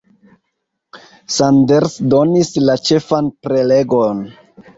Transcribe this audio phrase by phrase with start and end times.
[1.35, 4.27] Sanders donis la ĉefan prelegon.